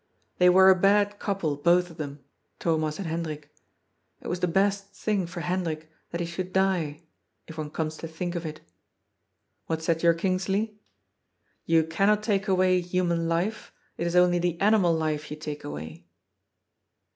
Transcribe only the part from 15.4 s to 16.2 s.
away.